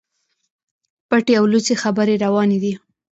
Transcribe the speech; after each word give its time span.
پټي 1.09 1.33
او 1.39 1.45
لڅي 1.51 1.75
خبري 1.83 2.15
رواني 2.23 2.57
دي. 2.63 2.73